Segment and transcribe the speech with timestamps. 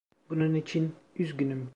[0.29, 1.69] Bunun için üzgünüm.